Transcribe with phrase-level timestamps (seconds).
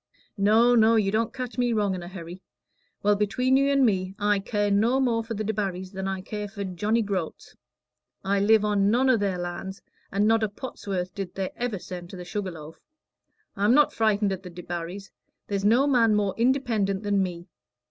[0.39, 2.41] "No, no, you don't catch me wrong in a hurry.
[3.03, 6.47] Well, between you and me, I care no more for the Debarrys than I care
[6.47, 7.55] for Johnny Groats.
[8.25, 9.79] I live on none o' their land,
[10.11, 12.79] and not a pot's worth did they ever send to the Sugar Loaf.
[13.55, 15.11] I'm not frightened at the Debarrys:
[15.49, 17.45] there's no man more independent than me.